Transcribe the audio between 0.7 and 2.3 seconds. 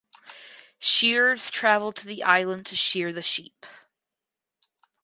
Shearers travelled to the